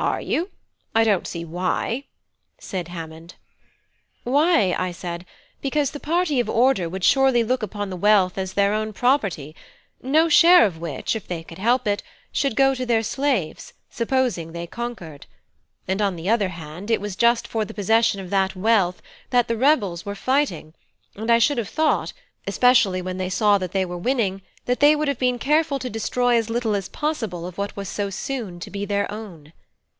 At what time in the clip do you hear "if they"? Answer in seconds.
11.16-11.42